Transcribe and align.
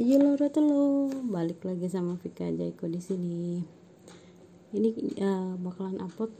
Si 0.00 0.16
Loro 0.16 0.48
Telo, 0.48 1.12
balik 1.28 1.60
lagi 1.60 1.84
sama 1.84 2.16
Vika 2.16 2.48
Jaiko 2.48 2.88
di 2.88 3.04
sini. 3.04 3.60
Ini 4.72 4.96
uh, 5.20 5.60
bakalan 5.60 6.00
upload 6.00 6.32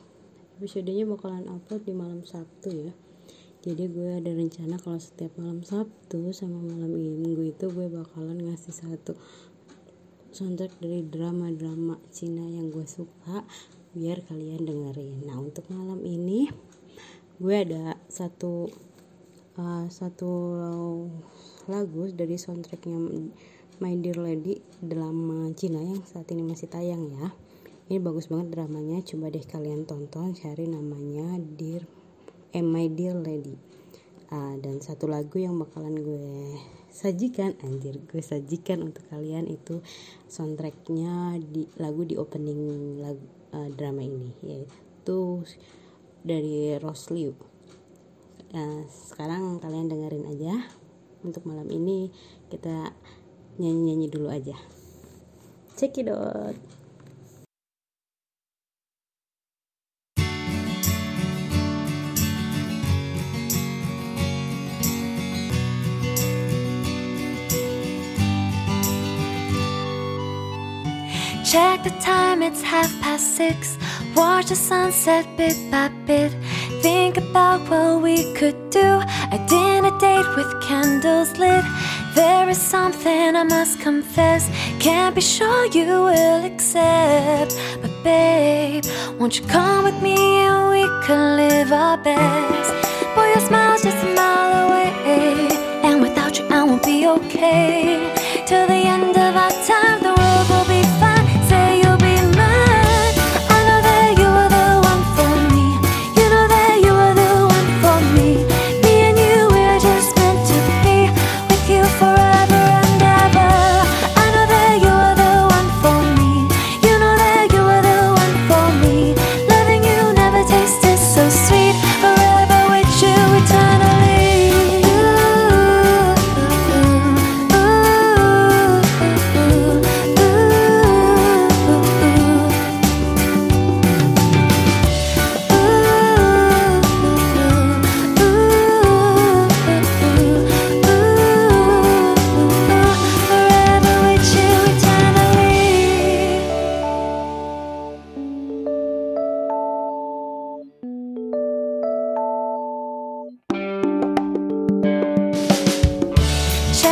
episodenya 0.57 1.05
bakalan 1.05 1.45
upload 1.45 1.85
di 1.85 1.93
malam 1.93 2.25
Sabtu 2.25 2.73
ya. 2.73 2.93
Jadi 3.61 3.85
gue 3.93 4.17
ada 4.17 4.33
rencana 4.33 4.81
kalau 4.81 4.97
setiap 4.97 5.37
malam 5.37 5.61
Sabtu 5.61 6.33
sama 6.33 6.57
malam 6.57 6.89
Minggu 6.89 7.53
itu 7.53 7.69
gue 7.69 7.93
bakalan 7.93 8.49
ngasih 8.49 8.73
satu 8.73 9.13
soundtrack 10.33 10.81
dari 10.81 11.05
drama-drama 11.05 12.01
Cina 12.09 12.49
yang 12.49 12.73
gue 12.73 12.89
suka 12.89 13.45
biar 13.93 14.25
kalian 14.25 14.65
dengerin. 14.65 15.29
Nah 15.29 15.37
untuk 15.37 15.69
malam 15.69 16.01
ini 16.09 16.49
gue 17.37 17.55
ada 17.61 18.01
satu 18.09 18.73
uh, 19.59 19.87
satu 19.91 20.31
lagu 21.67 22.03
dari 22.15 22.39
soundtracknya 22.39 22.99
My 23.81 23.97
Dear 23.97 24.21
Lady 24.21 24.61
drama 24.79 25.51
Cina 25.57 25.81
yang 25.81 26.05
saat 26.05 26.29
ini 26.31 26.45
masih 26.45 26.69
tayang 26.69 27.11
ya. 27.11 27.33
Ini 27.91 27.99
bagus 27.99 28.31
banget 28.31 28.55
dramanya 28.55 29.03
coba 29.03 29.35
deh 29.35 29.43
kalian 29.43 29.83
tonton 29.89 30.37
cari 30.37 30.71
namanya 30.71 31.41
Dear 31.43 31.83
eh, 32.55 32.63
My 32.63 32.87
Dear 32.87 33.19
Lady. 33.19 33.57
Uh, 34.31 34.55
dan 34.63 34.79
satu 34.79 35.11
lagu 35.11 35.43
yang 35.43 35.59
bakalan 35.59 36.07
gue 36.07 36.55
sajikan 36.87 37.59
anjir 37.67 37.99
gue 37.99 38.23
sajikan 38.23 38.79
untuk 38.87 39.03
kalian 39.11 39.51
itu 39.51 39.83
soundtracknya 40.31 41.35
di 41.43 41.67
lagu 41.83 42.07
di 42.07 42.15
opening 42.15 42.63
lagu 43.03 43.27
uh, 43.51 43.67
drama 43.75 44.07
ini 44.07 44.31
yaitu 44.47 45.43
dari 46.23 46.79
Rosliu 46.79 47.50
uh, 48.55 48.83
sekarang 48.89 49.59
kalian 49.63 49.91
dengerin 49.91 50.27
aja 50.31 50.55
untuk 51.23 51.45
malam 51.47 51.69
ini 51.69 52.11
kita 52.49 52.95
nyanyi-nyanyi 53.61 54.09
dulu 54.09 54.29
aja 54.33 54.57
cekidot 55.77 56.57
Check 71.51 71.83
the 71.83 71.91
time, 71.99 72.47
it's 72.47 72.63
half 72.63 72.87
past 73.03 73.35
six. 73.35 73.77
Watch 74.15 74.51
the 74.51 74.55
sunset 74.55 75.27
bit 75.37 75.59
by 75.67 75.91
bit. 76.07 76.31
Think 76.81 77.17
about 77.17 77.61
what 77.69 78.03
we 78.03 78.33
could 78.35 78.71
do. 78.71 78.89
A 79.37 79.39
dinner 79.49 79.97
date 79.99 80.29
with 80.37 80.51
candles 80.63 81.37
lit. 81.39 81.65
There 82.15 82.49
is 82.49 82.59
something 82.59 83.37
I 83.37 83.43
must 83.43 83.81
confess. 83.81 84.49
Can't 84.79 85.15
be 85.15 85.21
sure 85.21 85.67
you 85.67 85.87
will 85.87 86.45
accept. 86.45 87.59
But 87.83 87.93
babe, 88.03 88.85
won't 89.19 89.39
you 89.39 89.47
come 89.47 89.85
with 89.85 90.01
me 90.03 90.17
and 90.47 90.71
we 90.71 90.83
can 91.07 91.37
live 91.37 91.73
our 91.73 91.99
best? 91.99 92.71
Boy, 93.15 93.29
your 93.35 93.41
smile's 93.41 93.83
just 93.83 94.03
a 94.05 94.15
mile 94.15 94.69
away. 94.69 95.49
And 95.83 96.01
without 96.01 96.39
you, 96.39 96.47
I 96.49 96.63
won't 96.65 96.85
be 96.85 97.07
okay. 97.07 98.20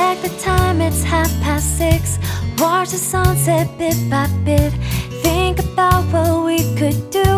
Check 0.09 0.23
the 0.23 0.39
time, 0.39 0.81
it's 0.81 1.03
half 1.03 1.31
past 1.43 1.77
six. 1.77 2.19
Watch 2.59 2.93
the 2.93 2.97
sunset 2.97 3.69
bit 3.77 4.09
by 4.09 4.27
bit. 4.43 4.73
Think 5.23 5.59
about 5.59 6.03
what 6.11 6.47
we 6.47 6.61
could 6.79 7.11
do. 7.11 7.29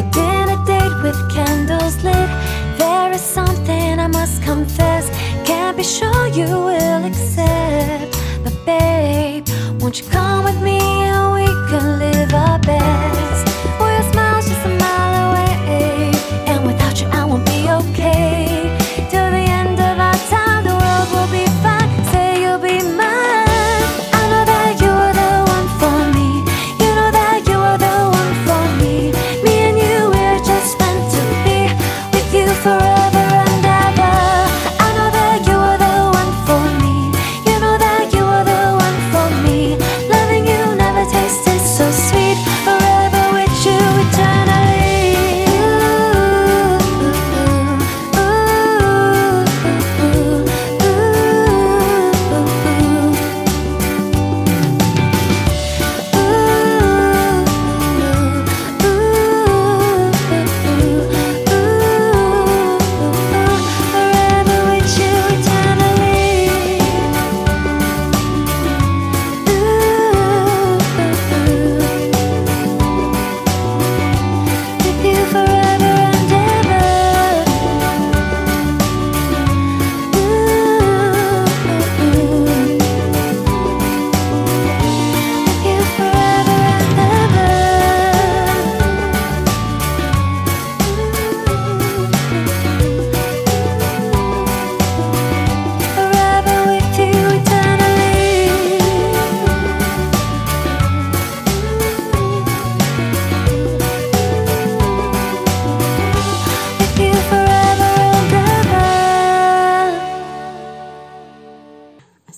A 0.00 0.02
dinner 0.12 0.64
date 0.64 0.96
with 1.02 1.18
candles 1.34 1.96
lit. 2.04 2.30
There 2.78 3.10
is 3.10 3.20
something 3.20 3.98
I 3.98 4.06
must 4.06 4.44
confess. 4.44 5.10
Can't 5.44 5.76
be 5.76 5.82
sure 5.82 6.28
you 6.28 6.46
will 6.46 7.04
accept. 7.04 8.16
But 8.44 8.54
babe, 8.64 9.48
won't 9.80 10.00
you 10.00 10.06
come 10.08 10.44
with 10.44 10.62
me 10.62 10.78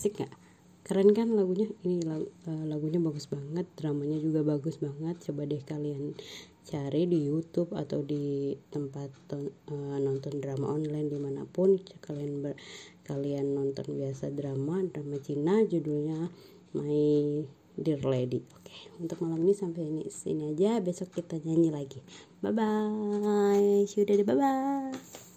asik 0.02 0.18
nggak? 0.18 0.34
Keren 0.82 1.14
kan 1.14 1.30
lagunya? 1.30 1.70
Ini 1.86 2.02
lagu, 2.02 2.26
eh, 2.50 2.64
lagunya 2.66 2.98
bagus 2.98 3.30
banget 3.30 3.70
dramanya 3.78 4.18
juga 4.18 4.42
bagus 4.42 4.82
banget. 4.82 5.14
Coba 5.30 5.46
deh 5.46 5.62
kalian 5.62 6.18
cari 6.66 7.06
di 7.06 7.30
YouTube 7.30 7.70
atau 7.78 8.02
di 8.02 8.50
tempat 8.74 9.14
ton- 9.30 9.54
eh, 9.70 9.98
nonton 10.02 10.42
drama 10.42 10.74
online 10.74 11.06
di 11.06 11.18
mana 11.22 11.46
pun. 11.46 11.78
Kalian 12.02 12.42
ber- 12.42 12.58
kalian 13.06 13.54
nonton 13.54 13.94
biasa 13.94 14.34
drama 14.34 14.82
drama 14.90 15.22
Cina 15.22 15.62
judulnya 15.62 16.18
My 16.74 16.98
Dear 17.78 18.02
Lady. 18.02 18.42
Oke 18.58 18.74
untuk 18.98 19.22
malam 19.22 19.38
ini 19.46 19.54
sampai 19.54 19.86
ini 19.86 20.10
sini 20.10 20.50
aja. 20.50 20.82
Besok 20.82 21.14
kita 21.14 21.38
nyanyi 21.46 21.70
lagi. 21.70 22.02
Bye 22.42 22.50
bye 22.50 23.86
sudah 23.86 24.18
deh 24.18 24.26
bye 24.26 24.34
bye 24.34 25.30